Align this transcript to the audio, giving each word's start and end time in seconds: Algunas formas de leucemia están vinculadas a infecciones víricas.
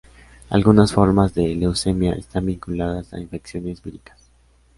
Algunas 0.49 0.93
formas 0.93 1.35
de 1.35 1.53
leucemia 1.55 2.13
están 2.13 2.47
vinculadas 2.47 3.13
a 3.13 3.19
infecciones 3.19 3.83
víricas. 3.83 4.31